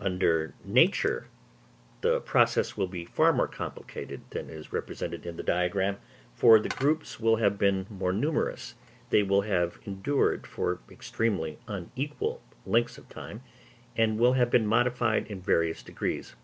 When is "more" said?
3.32-3.46, 7.88-8.12